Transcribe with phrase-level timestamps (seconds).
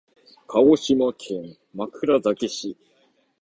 [0.47, 2.75] 鹿児島県枕崎市